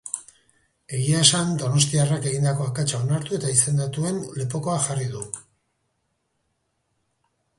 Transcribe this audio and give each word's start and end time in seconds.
Egia 0.99 1.17
esan, 1.23 1.51
donostiarrak 1.63 2.23
egindako 2.29 2.65
akatsa 2.69 3.01
onartu 3.07 3.37
eta 3.37 3.51
izendatuen 3.57 4.17
lepokoa 4.39 4.79
jarri 4.89 5.05
du. 5.17 5.23